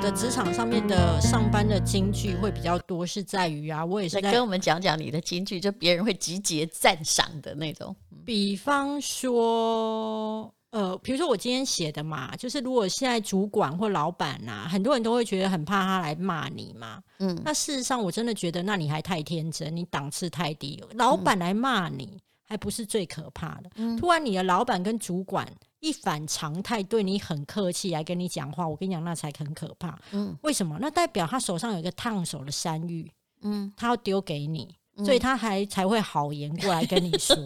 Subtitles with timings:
[0.00, 7.94] 的职场上面的上班的金句会比较多，是在于啊，我也是在跟我们讲讲你的金句，就别人会集结赞赏的那种。
[8.24, 17.00] 比方说，呃，比如说我今天写的嘛，就是如果现在主管或老板呐、很多人都会觉得很怕他来骂你嘛。
[17.18, 20.82] 嗯，那事实上，我真的觉得，那你还太天真，你档次太低。
[20.92, 23.70] 老板来骂你，还不是最可怕的。
[23.98, 25.46] 突然，你的老板跟主管
[25.80, 29.98] 一反常态，对你很客气来跟你讲话，我跟你讲，那才很可怕。
[30.12, 30.78] 嗯为什么？
[30.80, 33.10] 那代表他手上有一个烫手的山芋，
[33.42, 34.74] 嗯，他要丢给你。
[35.04, 37.36] 所以他还才会好言过来跟你说，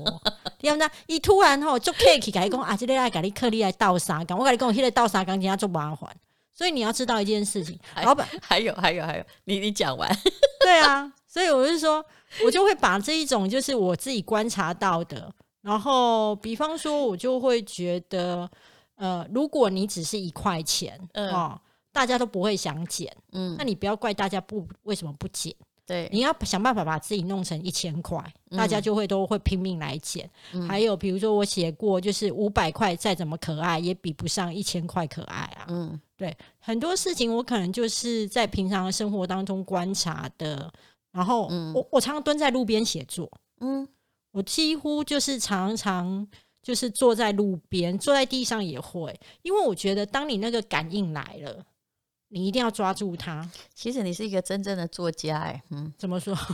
[0.62, 6.10] 要不然一突然吼就 cake 改讲啊，这个来给你克力来倒沙缸，我跟你讲，我现在倒沙缸，人家做麻烦。
[6.54, 10.10] 所以你要知道一件事情，老板还有还有还有，你你讲完，
[10.60, 12.02] 对啊，所以我是说，
[12.42, 15.30] 我就会把这一种就是我自己观察到的，
[15.62, 18.50] 然后比方说，我就会觉得，
[18.96, 21.60] 呃，如果你只是一块钱，嗯哦，
[21.92, 25.54] 大家都不会想减，嗯那，你不要怪大家不为什么不减，
[25.86, 30.28] 对，你要想办法把自己弄成一千块，大家就会都会拼命来减。
[30.52, 30.66] 嗯。
[30.68, 35.66] 还有比如说我写过，就是五百块再怎么可爱，也比不上一千块可爱啊。
[35.68, 36.00] 嗯。
[36.16, 40.72] 对，很多事情我可能就是在平常的生活当中观察的，
[41.12, 41.72] 然后嗯。
[41.74, 43.86] 我我常常蹲在路边写作，嗯，
[44.32, 46.26] 我几乎就是常常
[46.62, 51.64] 就是坐在路边，坐在地上也会，因为我觉得当你那个感应来了，
[52.28, 53.48] 你一定要抓住它。
[53.74, 56.36] 其实你是一个真正的作家哎，嗯，怎么说？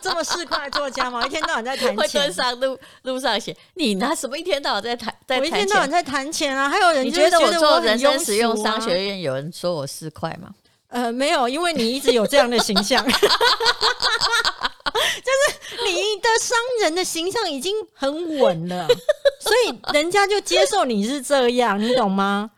[0.00, 1.26] 这么市侩作家吗？
[1.26, 5.90] 一天到晚在谈会钱登，上路路上写，你拿什么一天到晚在谈在谈我一天到晚？
[5.90, 6.68] 在谈钱啊！
[6.68, 10.54] 还有人觉觉得我做很人生庸实用商学院有人说我四块吗？
[10.88, 13.04] 呃，没有，因为你一直有这样的形象，
[15.24, 18.86] 就是你的商人的形象已经很稳了，
[19.40, 22.50] 所以人家就接受你是这样，你懂吗？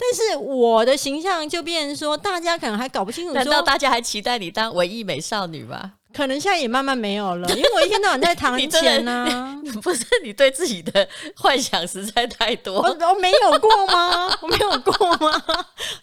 [0.00, 5.94] 但是我的形象就变成说，大家可能还搞不清楚，难道大家还期待你当文艺美少女吗？
[6.18, 12.88] 可能现在也慢慢没有了，因为我一天到晚在谈 你真钱的呢、 不是你对自己的幻想实在太多我。
[12.88, 14.28] 我没有过吗？
[14.42, 15.40] 我没有过吗？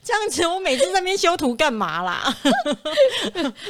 [0.01, 2.33] 这样子，我每次在那边修图干嘛啦？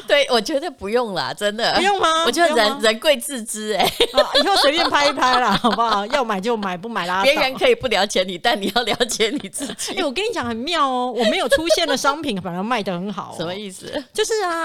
[0.05, 2.25] 对，我觉得不用啦，真的不用吗？
[2.27, 6.05] 我觉得人人贵自知哎、啊，以后随便拍一拍啦，好不好？
[6.07, 7.23] 要买就买，不买拉倒。
[7.23, 10.03] 别人可以不了解你，但你要了解你自己哎、己。
[10.03, 13.85] 我跟你讲很妙哦，我没有出现的商品反而卖的很好、哦，什么意思？
[14.13, 14.63] 就是啊，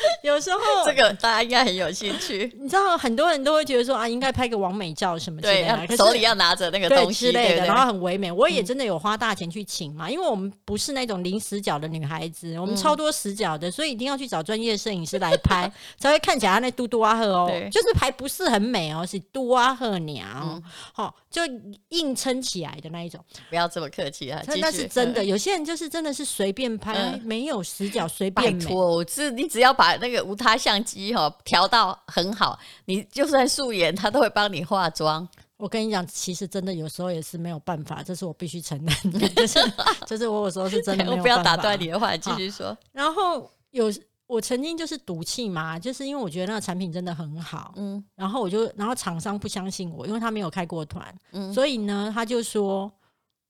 [0.22, 2.52] 有时候这个大家应该很有兴趣。
[2.60, 8.30] 你知道，很多人都会觉得说啊，应该拍个完美照什么之类，的，手里要拿着那个东西然后很唯美。
[8.30, 20.62] 我也真的有花大钱去请嘛，因为我们不是那种零死角的女孩子，我们超多死角的，所以一定要去找专业摄影师来拍， 才会看起来那嘟嘟啊赫哦对，就是拍不是很美哦，是嘟啊赫娘
[20.96, 21.42] 哦就
[21.90, 23.22] 硬撑起来的那一种。
[23.50, 24.42] 不要这么客气啊。
[24.46, 28.64] 那那是真的，有些人就是真的是随便拍，嗯没有死角，随拜便美。
[28.64, 35.28] 托，我是你只要把那个无他相机哈、调到很好，你就算素颜，他都会帮你化妆。
[35.58, 39.58] 我跟你讲，其实真的有时候也是没有办法，这是我必须承认的， 就是
[40.06, 42.76] 就是我有时候是真的没有我 不要打断你的话，你继续说。
[42.92, 43.90] 然后有
[44.26, 52.92] 我曾经就是赌气嘛，就是因为我觉得那个产品真的很好，嗯然后我就然后厂商不相信我，因为他没有开过团，嗯所以呢他就说，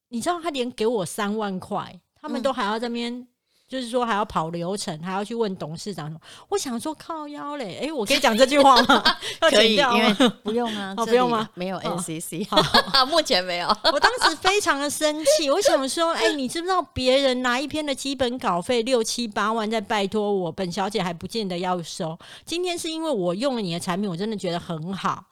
[0.08, 3.26] 你知道他连给我三万块，他们嗯都还要在那边。
[3.68, 6.20] 就是说还要跑流程，还要去问董事长什么？
[6.48, 9.02] 我想说靠腰嘞，诶，我可以讲这句话吗？
[9.42, 10.16] 要可以，因吗？
[10.20, 12.46] 为 不用啊，哦不用吗没有哦 NCC，
[13.10, 13.68] 目前没有。
[13.92, 22.16] 我当时非常的生气，我想说，哎、你知不知道别人拿一篇的基本稿费六七八万，在拜托我，本小姐还不见得要收。
[22.44, 25.24] 今天是因为我用了你的产品，我真的觉得很好，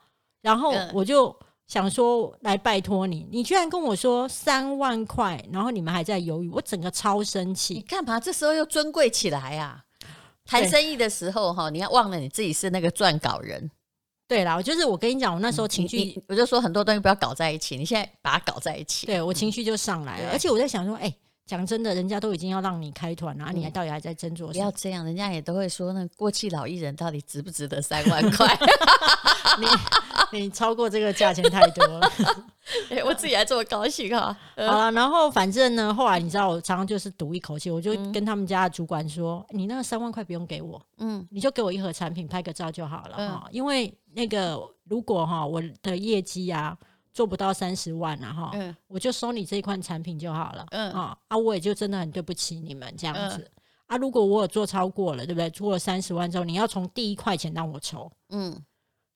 [0.43, 1.35] 然后嗯我就
[1.67, 7.81] 想说来拜托你，你居然跟我说三万块，然后你们还在犹豫，我整个超生你气。
[7.81, 9.83] 干嘛这时候又尊贵起来啊？
[10.45, 13.71] 谈对生意的时候哈，你要忘了你自己是那个撰稿人。
[14.29, 19.07] 对啦，我就是我跟你讲，我那时候情绪，你你我就说很多东西不要搞在一起，你现在把它搞在一起。
[19.07, 21.15] 对我情绪就上来了，对而且我在想说，哎、
[21.47, 24.71] 讲真的，人家都已经要让你开团了，啊你还嗯到底还在斟酌不要？
[24.73, 28.59] 这样，人家也都会说，那过气老艺人到底值不值得三万块？
[30.33, 32.11] 你你超过这个价钱太多了。
[32.91, 34.35] 哎我自己还这么高兴哈。
[34.55, 44.59] 呃好了，然后反正呢，后来你知道，我常常就是赌一口气，我就嗯跟他们家的主管说：“你那个三万块不用给我，嗯你就给我一盒产品，拍个照就好了嗯哈、因为那个
[44.89, 46.77] 如果哈我的业绩啊
[47.15, 50.67] 做不到三十万啊哈，嗯我就收你这一款产品就好了。
[50.73, 53.49] 嗯啊啊，我也就真的很对不起你们这样子。
[53.87, 55.49] 啊，如果我有做超过了，对不对？
[55.51, 58.11] 做了三十万之后，你要从第一块钱让我抽。
[58.31, 58.53] 嗯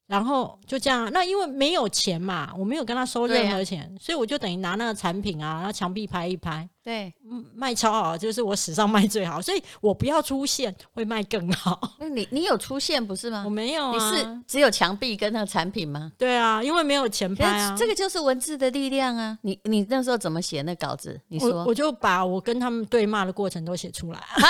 [0.09, 11.79] 然后就这样，那因为没有钱嘛，我没有跟他收任何钱，所以我就等于拿那个产品啊，然后墙壁拍一拍，对，嗯，卖超好，就是我史上卖最好，所以我不要出现会卖更好。
[12.01, 13.51] 那你你有出现不是吗我？
[13.51, 16.11] 没有你啊，是只有墙壁跟那个产品吗？
[16.17, 19.37] 对啊，因为没有钱可拍啊，这个就是文字的力量啊！
[19.43, 21.21] 你你那时候怎么写那稿子？
[21.29, 24.41] 你说我我就把我跟他们对骂的过程都写出来、 啊。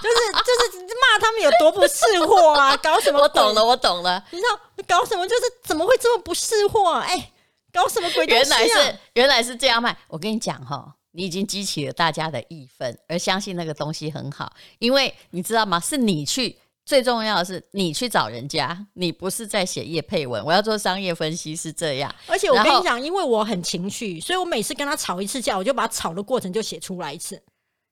[0.00, 3.20] 就是就是骂他们有多不识货啊，搞什么？
[3.20, 5.26] 我懂了，，我懂了，你知道搞什么？
[5.26, 7.00] 就是怎么会这么不识货、啊？
[7.06, 7.30] 哎、
[7.72, 8.58] 搞什么鬼东西、啊？
[8.60, 9.96] 原来是原来是这样卖。
[10.08, 15.80] 我跟你讲哈，你已经激起了大家的义愤，而相信那个东西很好，因为你知道吗？
[15.80, 16.58] 是你去。
[16.88, 20.42] 最重要的是，你去找人家，你不是在写业配文。
[20.42, 27.42] 我要做商业分析是这样，而且我跟你讲，因为我很情绪，所以我每次跟他吵一次架，我就把吵的过程就写出来一次。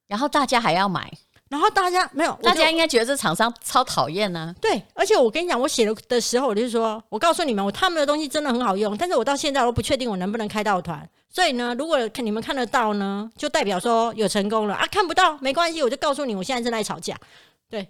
[0.07, 1.15] 然后大家还要买，
[1.49, 4.55] 然后大家没有，大家应该觉得这厂商超讨厌啊呢。
[4.59, 11.09] 对，而且我跟你讲，我写的的时候，我就说，我告诉你们，我他们的东西真的很好用，但是我到现在都不确定我能不能开到团。
[11.29, 17.17] 所以呢，如果你们看得到呢，就代表说有成功了啊；看不到没关系，我就告诉你，我现在正在吵架。
[17.69, 17.87] 对，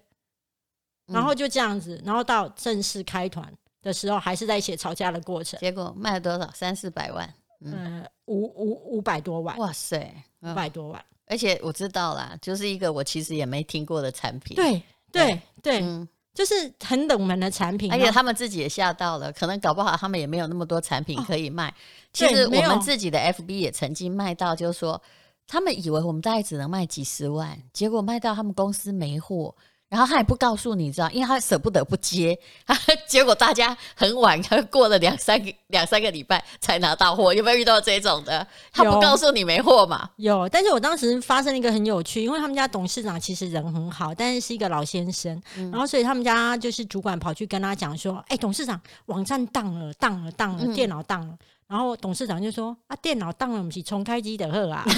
[1.07, 3.51] 然后就这样子，然后到正式开团
[3.81, 5.59] 的时候，还是在写吵架的过程。
[5.59, 6.49] 结果卖了多少？
[6.53, 7.33] 三四百万。
[7.65, 9.97] 嗯，五五五百多万，哇塞！
[10.41, 11.03] 五嗯百多万。
[11.27, 14.81] 而且我知道啦，就是一个我其实也没听过的产品。，对
[15.11, 21.73] 对对，嗯，就是很冷门的产品，而且他们自己也吓到了，可能搞不好他们也没有那么多产品可以卖。
[22.13, 25.01] 其对实我们自己的 FB 也曾经卖到，就是说
[25.45, 29.55] 他们以为我们大概只能卖几十万，结果卖到他们公司没货。
[29.89, 32.37] 然后他也不告诉你，知道，因为他舍不得不接，
[33.07, 37.33] 结果大家很晚，他过了两三个两三个礼拜才拿到货。
[37.33, 38.45] 有没有遇到这种的？
[38.71, 40.09] 他不告诉你没货嘛？
[40.17, 51.33] 有，但是我当时发生了一个很有趣，因为他们家董事长其实人很好，但是是一个老先生，嗯然后所以他们家就是主管跑去跟他讲说：“哎、董事长，网站当了，当了，当了，嗯电脑当了。
[51.67, 54.83] 然后董事长就说：“啊，电脑当了，我们是重开机的喝啊。”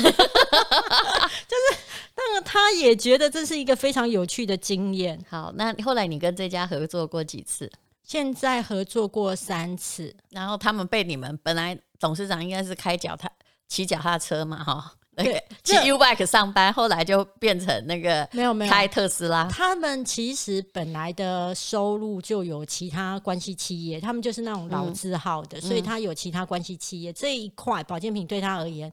[1.50, 1.80] 就是，
[2.20, 5.18] 当然他也觉得这是一个非常有趣的经验。
[5.30, 7.72] 好，那后来你跟这家合作过几次？
[8.04, 13.32] 现在合作过三次，然后他们被你们本来董事长应该是开脚踏
[13.70, 19.48] 骑脚踏车嘛，哈，那个对骑 U bike 上班，后来就变成那个没有没有开特斯拉。
[19.48, 28.92] 他们其实本来的收入就有其他关系企业，他们就是那种嗯老字号的，所以他有其他关系企业这一块保健品对他而言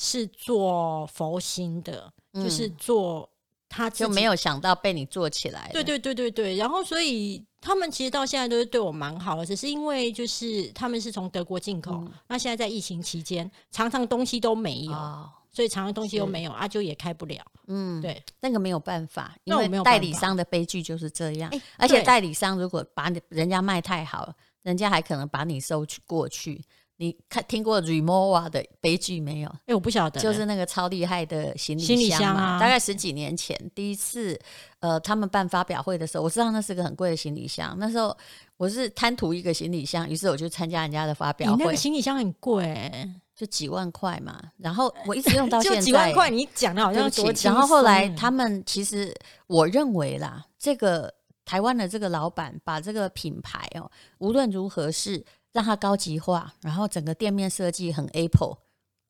[0.00, 3.28] 是做佛心的，就是做
[3.68, 5.68] 他就没有想到被你做起来。
[5.72, 17.44] 对对对对对，然后所以他们其实到现在都是对我蛮好的，只是因为就是他们是从德国进口，嗯那现在在疫情期间，常常东西都没有，哦，所以常常东西都没有，啊就也开不了。
[17.66, 21.50] 嗯，对，那个没有办法，因为代理商的悲剧就是这样。
[21.52, 26.64] 哎而且代理商如果把你人家卖太好，人家还可能把你收去过去。
[27.00, 29.48] 你看听过 Remova 的悲剧没有？
[29.66, 34.36] 哎、我不晓得，就是那个超厉害的行李行李箱啊大概十几年前第一次，
[34.80, 37.76] 呃，他们办发表会的时候，我知道那是个很贵的行李箱。
[37.78, 38.14] 那时候
[38.56, 44.36] 我是贪图一个行李箱，于是我就参加人家的发表会你那个，行李箱很贵、欸，就几万块嘛。
[44.56, 49.14] 然后我一直用到现就在，几万块，你讲的好像多轻然后后来他们其实
[49.46, 55.24] 我认为啦，这个台湾的这个老板把这个品牌哦，无论如何是
[55.58, 58.56] 让它高级化，然后整个店面设计很 Apple，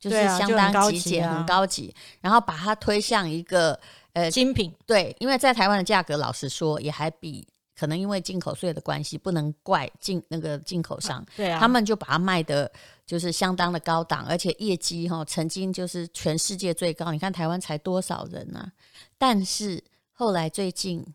[0.00, 3.78] 就是相当极简、级啊很高级，然后把它推向一个
[4.14, 7.46] 呃精品，对，因为在台湾的价格，老实说也还比
[7.78, 12.70] 可能因为进口税的关系，不能怪进那个进口商，对啊，他们就把它卖的
[13.06, 17.12] 就是相当的高档，而且业绩哈曾经就是全世界最高。
[17.12, 18.72] 你看台湾才多少人啊？
[19.16, 21.06] 但是后来最近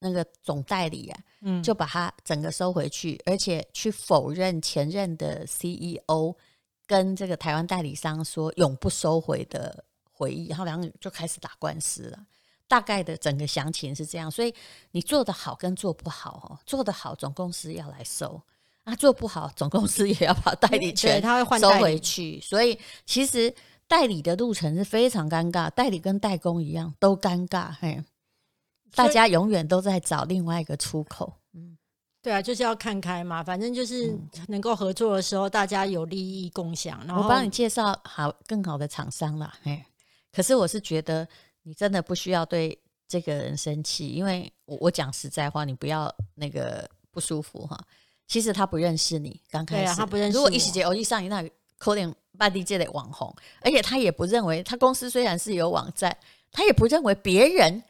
[0.00, 1.62] 那个总代理啊，嗯。
[1.62, 6.34] 就把它整个收回去，而且去否认前任的 CEO
[6.86, 12.18] 跟这个台湾代理商说永不收回的回忆，然后两个就开始打官司了。
[12.66, 14.54] 大概的整个详情是这样，所以
[14.92, 18.40] 你做得好跟做不好哦，做得好总公司要来收，
[18.84, 23.52] 啊做不好总公司也要把代理对权他会换收回去，所以其实
[23.88, 28.00] 代理的路程是非常尴尬，代理跟代工一样都尴尬，嘿，
[28.94, 31.32] 大家永远都在找另外一个出口。
[31.54, 31.76] 嗯
[32.22, 34.14] 对啊，就是要看开嘛，反正就是
[34.48, 39.86] 能够合作的时候，大家有利益共享，然我帮你介绍好更好的厂商啦，哎。
[40.30, 41.26] 可是我是觉得
[41.62, 42.78] 你真的不需要对
[43.08, 47.78] 这个人生气，因为我我讲实在话，你不要那个不舒服哈。
[48.28, 51.42] 其实他不认识你，刚开始、他不认识如果一时节偶一上一那
[51.78, 56.14] 扣点半地界的网红，而且他也不认为他公司虽然是有网站，
[56.52, 57.82] 他也不认为别人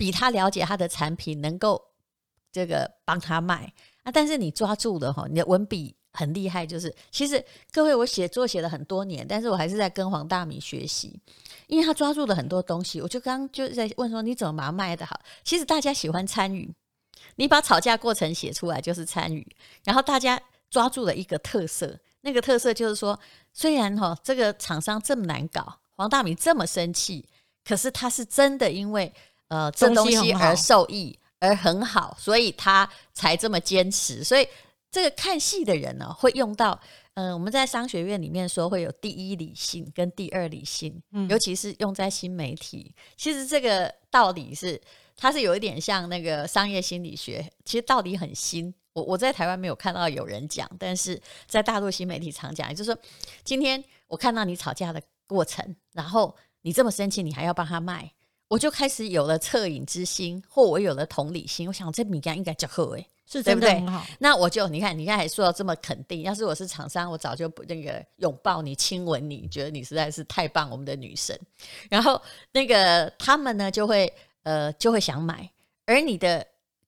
[0.00, 1.78] 比他了解他的产品能够
[2.50, 3.70] 这个帮他卖
[4.02, 4.10] 啊。
[4.10, 11.20] 但是你抓住了哈，你的文笔很厉害，就是其实各位我写作写了很多年，但是我还是在跟黄大米学习，
[11.66, 12.98] 因为他抓住了很多东西。
[13.02, 15.20] 我就刚就在问说，你怎么把它卖的好？
[15.44, 16.72] 其实大家喜欢参与，
[17.36, 19.46] 你把吵架过程写出来就是参与，
[19.84, 20.40] 然后大家
[20.70, 23.20] 抓住了一个特色，那个特色就是说，
[23.52, 27.28] 虽然哈这个厂商这么难搞，黄大米这么生气，
[27.62, 29.12] 可是他是真的因为
[29.50, 31.16] 呃这东西而受益。
[31.42, 34.22] 而很好，所以他才这么坚持。
[34.22, 34.46] 所以
[34.90, 36.78] 这个看戏的人呢，会用到，
[37.14, 42.94] 嗯，我们在商学院里面说会有第一理性跟第二理性，尤其是用在新媒体。
[43.16, 44.78] 其实这个道理是，
[45.16, 48.74] 它是有一点像那个商业心理学，其实道理很新。
[48.92, 53.00] 我我在台湾没有看到有人讲，但是在大陆新媒体常讲，就是说，
[53.42, 58.12] 今天我看到你吵架的过程，然后你这么生气，你还要帮他卖。
[58.50, 61.68] 我就开始有了恻隐之心，或我有了同理心。
[61.68, 63.80] 我想这米干应该叫好诶，是对不对？
[64.18, 66.22] 那我就你看，你刚才说到这么肯定。
[66.22, 71.38] 要是我是厂商，我早就不那个拥抱你、亲吻你，觉得你实在是太棒，我们的女神。
[71.88, 75.48] 然后那个他们呢，就会呃就会想买。
[75.86, 76.44] 而你的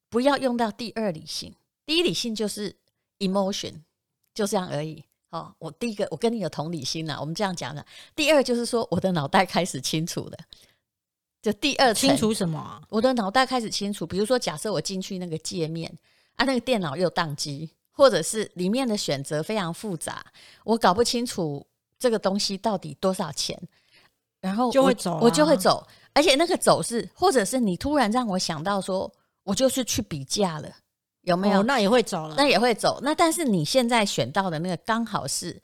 [0.09, 1.55] 不要用到第二理性，
[1.87, 2.75] 第一理性就是
[3.21, 3.75] emotion，
[4.35, 5.05] 就这样而已。
[5.31, 7.87] 哦，我第一个我跟你有同理心了，我们这样讲的。
[8.17, 10.39] 第二就是说，我的脑袋开始清楚了。
[11.43, 12.81] 就第二清楚什么？
[12.89, 14.07] 我的脑袋开始清楚。
[14.07, 15.93] 比如说，假设我进去那个界面
[16.37, 20.25] 啊，那个电脑又宕机，或者是里面的选择非常复杂，
[20.63, 21.67] 我搞不清楚
[21.99, 23.61] 这个东西到底多少钱，
[24.41, 25.85] 然后就会走，我就会走。
[26.15, 30.71] 而且那个走是，或者是你突然让我想到说，我就是去比价了，
[31.23, 31.65] 有没有？
[31.65, 33.01] 那也会走了，那也会走。
[33.03, 35.61] 那但是你现在选到的那个刚好是。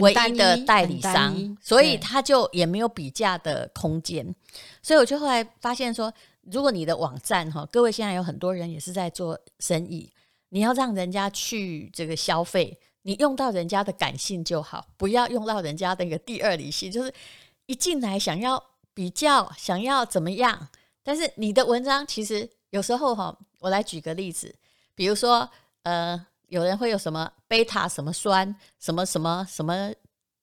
[0.00, 4.34] 唯一的代理商，所以他就也没有比价的空间。
[4.82, 6.12] 所以我就后来发现说，
[6.42, 10.12] 如果你的网站哈，各位现在有很多人也是在做生意，
[10.48, 17.12] 你要让人家去这个消费，你用到人家的感性就好，不要用到人家的一个第二理性，就是
[17.66, 18.62] 一进来想要
[18.92, 20.68] 比较，想要怎么样。
[21.02, 24.54] 但是你的文章其实有时候哈，我来举个例子，
[24.94, 25.48] 比如说
[25.84, 26.26] 呃。
[26.48, 29.92] 有人会有什么贝塔什么酸什么什么什么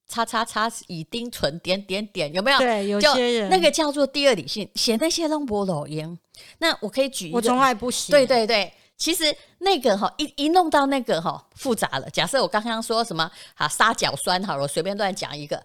[0.07, 2.57] 叉叉叉乙丁醇点点点有没有？
[2.59, 6.19] 对，有些人那个叫做第二理性，写那些东波老烟。
[6.59, 8.11] 那我可以举，我从来不写。
[8.11, 12.09] 对对对，其实那个哈一一弄到那个哈复杂了。
[12.09, 15.55] 假设我刚刚说什么啊沙角酸好了，我随便乱讲一个，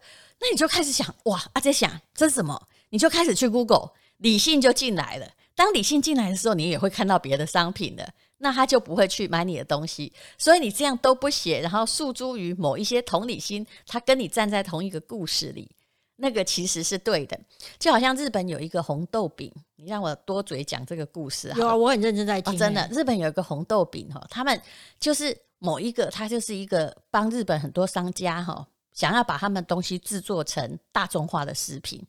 [0.41, 2.59] 那你就开始想哇啊在想这是什么？
[2.91, 5.27] 你就开始去 Google，理性就进来了。
[5.55, 8.09] 当理性进来的时候，你也会看到别的商品的。
[8.41, 15.69] 那他就不会去买你的东西，所以你这样都不写，然后诉诸于某一些同理心，他跟你站在同一个故事里，
[16.17, 17.37] 那个其实是对的。
[17.81, 21.53] 就好像日本有一个红豆饼，你让我多嘴讲这个故事。
[21.57, 22.57] 有啊，我很认真在听。
[22.57, 24.63] 真的，日本有一个红豆饼哈，他们
[25.01, 32.01] 就是某一个，他就是一个帮日本很多商家哈，想要把他们东西制作成大众化的食品。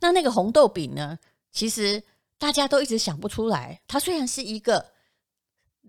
[0.00, 1.16] 那那个红豆饼呢，
[1.52, 2.02] 其实
[2.36, 4.84] 大家都一直想不出来，它虽然是一个。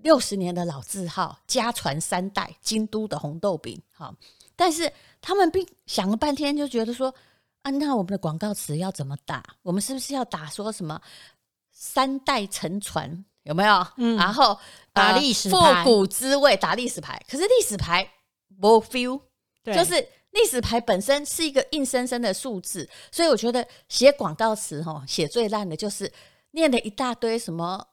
[0.01, 4.13] 六十年的老字号，家传三代，京都的红豆饼，好，
[4.55, 7.13] 但是他们并想了半天，就觉得说，
[7.63, 9.43] 啊，那我们的广告词要怎么打？
[9.61, 11.01] 我们是不是要打说什么
[11.71, 13.25] 三代承传？
[13.43, 13.85] 有没有？
[13.97, 14.57] 嗯，然后
[14.93, 17.21] 打历史复古滋味，打历史牌。
[17.29, 18.09] 可是历史牌
[18.47, 19.21] 没 feel，
[19.65, 19.95] 就是
[20.31, 26.11] 历史牌本身是一个硬生生的数字，所以我觉得写广告词，哈，写最烂的就是。
[26.51, 27.83] 念了一大堆什么，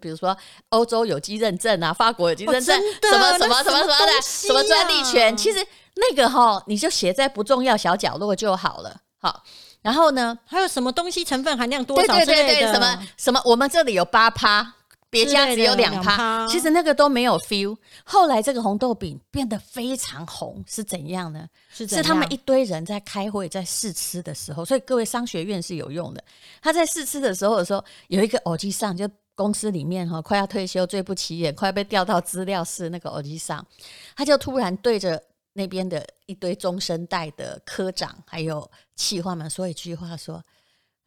[0.00, 0.36] 比如说
[0.70, 5.64] 欧洲有机认证啊，法国有机认证，什么什么什么什么的，什么专利权，其实
[5.96, 8.96] 那个哈，你就写在不重要小角落就好了。
[9.18, 9.42] 好，
[9.82, 14.74] 然后呢，还有什么东西成分含量多少之类的，什么什么，我们这里有八趴。
[15.10, 17.76] 别家只有两趴，其实那个都没有 feel。
[18.04, 21.48] 后来这个红豆饼变得非常红，是怎样呢？
[21.68, 26.22] 是是他们一堆人在开会，在试吃的时候，所以各位商学院是有用的。
[26.62, 33.66] 他在试吃的时候的时候，有一个耳机上，就公司里面哈，快要退休、最不起眼、快要被调到资料室那个耳机上，
[34.14, 35.20] 他就突然对着
[35.54, 40.40] 那边的一堆中生代的科长还有企划们说一句话：说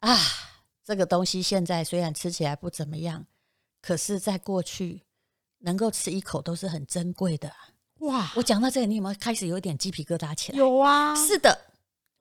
[0.02, 0.18] 啊，
[0.84, 3.26] 这个东西现在虽然吃起来不怎么样。
[3.84, 5.02] 可是，在过去，
[5.60, 7.52] 能够吃一口都是很珍贵的
[8.00, 8.32] 哇！
[8.38, 10.58] 我讲到这里，你有没有开始有点鸡皮疙瘩起来？
[10.58, 11.60] 有啊，是的。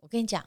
[0.00, 0.44] 我跟你讲，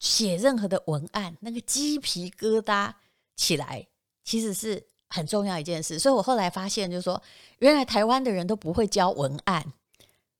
[0.00, 2.92] 写任何的文案，那个鸡皮疙瘩
[3.36, 3.86] 起来，
[4.24, 6.00] 其实是很重要一件事。
[6.00, 7.22] 所以我后来发现，就是说，
[7.60, 9.72] 原来台湾的人都不会教文案。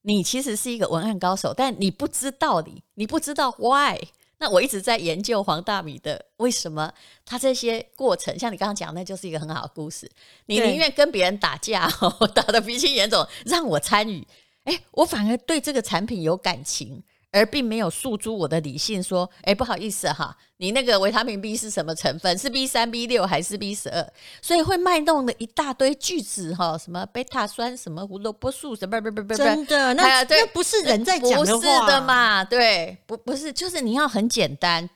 [0.02, 3.96] 你其实是一个文案高手，但你不知道你，你不知道 why。
[4.38, 6.92] 那我一直在研究黄大米的为什么
[7.24, 10.10] 他这些过程，像你刚刚讲，那就是一个很好的故事。
[10.46, 11.88] 你宁愿跟别人打架，
[12.34, 14.26] 打得鼻青眼肿，让我参与，
[14.64, 17.02] 哎，我反而对这个产品有感情。
[17.36, 22.38] 而并没有诉诸我的理性说，哎，不好意思哈，你那个维他命 B 是什么成分？
[22.38, 24.06] 是 B 三、B 六还是 B 十二？
[24.40, 32.00] 所以会卖弄的一大堆句子哈，什么贝塔酸、什么胡萝卜素，什么不不不不，真的，哎那不是人在讲不是的？
[32.00, 32.42] 嘛？
[32.42, 34.88] 对，不不是，就是你要很简单。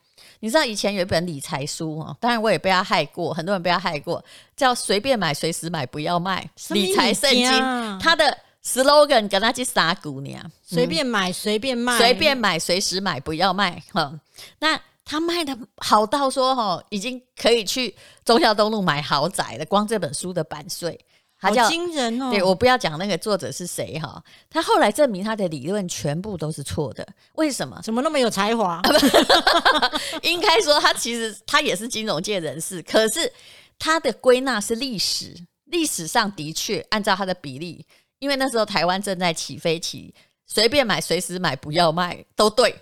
[0.42, 4.24] 你知道以前有一本理财书哦，当然我也被他害过，很多人被他害过，
[4.56, 7.98] 叫“随便买，随时买，不要卖”理财圣经物件啊。
[8.00, 14.12] 它的 slogan 跟他去撒姑娘，随便买，随便卖，随便买，随时买，不要卖哈。
[14.58, 19.64] 那他卖的好到说哈，已经可以去中孝东路买豪宅了。
[19.64, 20.98] 光这本书的版税，
[21.40, 22.30] 他好叫惊人哦！
[22.30, 27.04] 对我不要讲那个作者是谁哈，他后来证明他的理论全部都是错的。
[27.34, 27.80] 为什么？
[27.82, 28.80] 怎么那么有才华？
[30.22, 33.32] 应该说他其实他也是金融界人士，可是
[33.78, 37.84] 他的归纳是历史，历史上的确按照他的比例，
[38.20, 40.14] 因为那时候台湾正在起飞期，
[40.46, 42.74] 随便买随时买不要卖都对。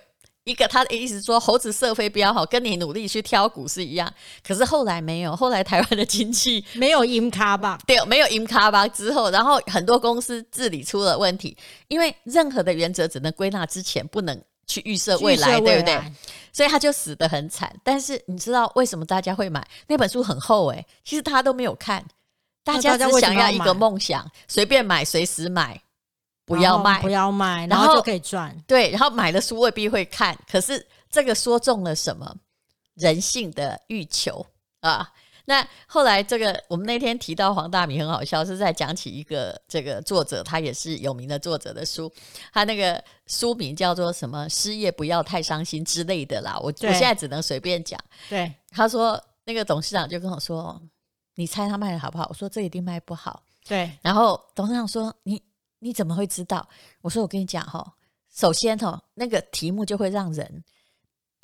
[0.45, 4.11] 一个他的意思说猴子射飞镖好，跟你努力去挑股是一样。
[4.41, 7.77] 可是后来没有，后来台湾的经济 没有音卡吧？
[7.85, 11.55] 对没有银卡吧之后，然后很多公司治理出了问题，
[11.87, 16.01] 因为任何的原则只能归纳之前，不能去预设未来，对不对？
[16.51, 17.71] 所以他就死得很惨。
[17.83, 22.03] 但是你知道为什么大家会买那本书很厚诶、其实大家都没有看，
[22.73, 25.81] 大家只想要一个梦想，随便买，随时买，
[26.45, 27.09] 不要卖不。
[27.09, 28.55] 要卖，然后就可以赚。
[28.67, 32.35] 对，然后买了书未必会看，可是这个说中了什么
[32.95, 34.45] 人性的欲求
[34.81, 35.11] 啊？
[35.45, 42.11] 那后来这个我们那天提到黄大米很好笑，是在讲起一个这个作者，他也是有名的作者的书，
[42.53, 46.55] 他那个书名叫做什么“失业不要太伤心”之类的啦。
[46.59, 47.99] 我我现在只能随便讲。
[48.29, 50.79] 对，他说那个董事长就跟我说
[51.39, 55.41] ：“你猜他卖的好不好？”我说：“这一定卖不好。”对，然后董事长说：“你
[55.79, 56.67] 你怎么会知道？”
[57.01, 57.85] 我说：“我跟你讲哈，
[58.35, 60.63] 首先哈，那个题目就会让人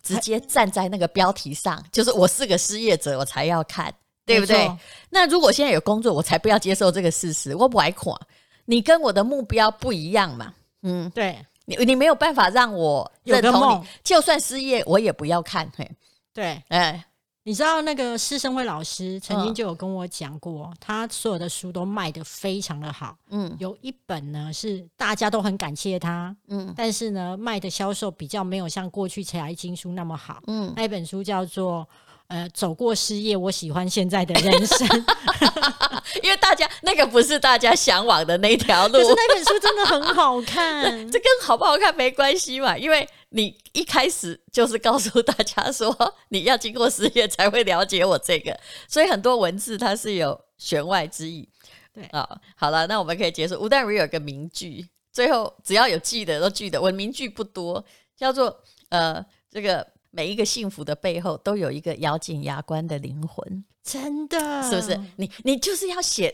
[0.01, 3.93] 直接站在那个标题上，就是我是个失业者，我才要看，
[4.25, 4.69] 对不对？
[5.09, 8.19] 那如果现在有工作，我才不要接受这个事实，我不爱垮。
[8.65, 15.89] 你跟我的目标不一样嘛，嗯，对，你你没有办法让我认同你，就算失业，我也不要看，嘿，
[16.33, 16.63] 对。
[16.69, 17.05] 哎，
[17.47, 23.15] 你知道那个施生辉老师曾经嗯就有跟我讲过，他所有的书都卖的非常的好。
[23.29, 30.41] 嗯有一本呢是大家都很感谢他，嗯但是呢卖的销售比较没有像过去财经书那么好。
[30.47, 31.87] 嗯，那一本书叫做
[32.27, 34.87] 呃走过失业，我喜欢现在的人生。
[36.23, 41.19] 因为大家那个不是大家向往的那条路可，是那本书真的很好看 这。
[41.19, 45.95] 跟好不好看没关系嘛，因为你一开始就是告诉大家说
[46.29, 48.57] 你要经过失业才会了解我这个，
[48.87, 51.47] 所以很多文字它是有弦外之意。
[51.93, 53.59] 对啊、好了，那我们可以结束。
[53.59, 56.81] 吴淡如有个名句，最后只要有记得都记得。
[56.81, 57.83] 我的名句不多，
[58.17, 58.55] 叫做
[58.89, 63.65] 呃，这个每一个幸福的背后都有一个咬紧牙关的灵魂。
[63.83, 64.99] 真的是不是？
[65.17, 66.33] 你你就是要写，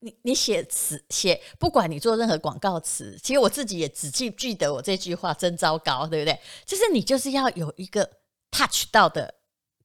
[0.00, 6.40] 你你写词写，不管你做任何广告词，其实我自己也只记记得我这句话真糟糕，对不对？
[6.64, 8.10] 就是你就是要有一个
[8.50, 9.34] touch 到的，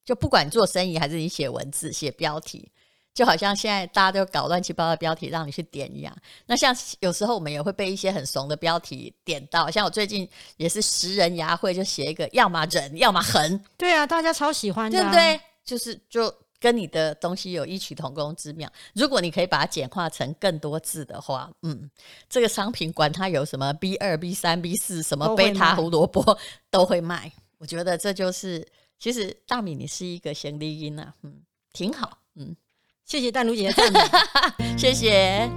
[0.06, 2.72] 就不管你做生意还是你写文字、写标题。
[3.14, 6.16] 就好像现在大家都搞乱七八糟的标题让你去点一样，
[6.48, 15.12] 那像有时候我们也会被一些很怂的标题点到，像我最近也是十人牙会就写一个要么忍要么横，对啊，大家超喜欢的、对不？
[15.12, 15.40] 对？
[15.64, 18.70] 就是就跟你的东西有异曲同工之妙。
[18.94, 21.90] 如果你可以把它简化成更多字的话，嗯，
[22.28, 26.38] 这个商品管它有什么 B 二、B 三、B 四，什么贝塔胡萝卜
[26.70, 27.32] 都会卖。
[27.60, 28.66] 我觉得这就是，
[28.98, 32.56] 其实大米你是一个贤丽音啊，嗯，挺好，嗯，
[33.06, 34.00] 谢谢淡如姐的赞美。
[34.78, 35.50] 谢谢。